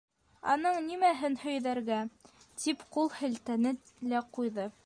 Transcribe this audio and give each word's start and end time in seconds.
«Аның 0.53 0.79
нимәһен 0.85 1.37
һөйҙәргә?!»- 1.43 2.01
тип 2.65 2.85
ҡул 2.97 3.15
һелтәне 3.21 3.79
лә 4.15 4.27
ҡуйҙы. 4.39 4.71